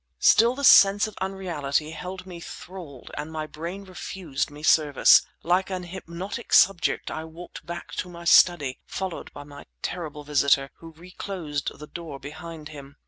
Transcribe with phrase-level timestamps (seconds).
[0.17, 5.21] Still the sense of unreality held me thralled and my brain refused me service.
[5.43, 10.71] Like an hypnotic subject I walked back to my study, followed by my terrible visitor,
[10.77, 12.95] who reclosed the door behind him.